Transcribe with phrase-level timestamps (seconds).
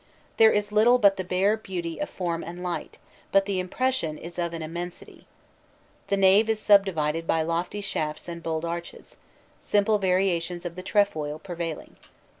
[0.37, 2.97] There is little but the bare beauty of form and light,
[3.31, 5.27] but the impression is of an immensity.
[6.07, 9.15] The nave is subdivided by lofty shafts and bold arches,
[9.59, 11.97] simple variations of the trefoil prevailing.